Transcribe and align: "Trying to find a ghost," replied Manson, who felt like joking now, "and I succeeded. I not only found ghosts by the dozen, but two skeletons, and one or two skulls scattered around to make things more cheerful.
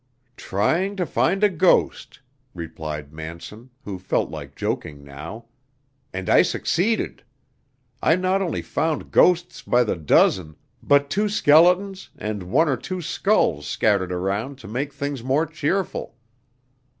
"Trying 0.37 0.95
to 0.95 1.05
find 1.05 1.43
a 1.43 1.47
ghost," 1.49 2.21
replied 2.55 3.13
Manson, 3.13 3.69
who 3.83 3.99
felt 3.99 4.31
like 4.31 4.55
joking 4.55 5.03
now, 5.03 5.45
"and 6.11 6.27
I 6.27 6.41
succeeded. 6.41 7.21
I 8.01 8.15
not 8.15 8.41
only 8.41 8.63
found 8.63 9.11
ghosts 9.11 9.61
by 9.61 9.83
the 9.83 9.95
dozen, 9.95 10.55
but 10.81 11.11
two 11.11 11.29
skeletons, 11.29 12.09
and 12.17 12.41
one 12.41 12.67
or 12.67 12.77
two 12.77 13.03
skulls 13.03 13.67
scattered 13.67 14.11
around 14.11 14.57
to 14.57 14.67
make 14.67 14.91
things 14.91 15.23
more 15.23 15.45
cheerful. 15.45 16.15